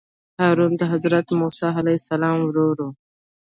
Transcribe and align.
هارون 0.39 0.71
د 0.77 0.81
حضرت 0.91 1.27
موسی 1.39 1.69
علیه 1.79 1.97
السلام 2.01 2.37
ورور 2.43 2.77
وو. 2.83 2.89